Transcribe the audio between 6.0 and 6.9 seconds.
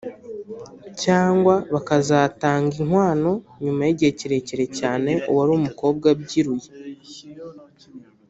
abyiruye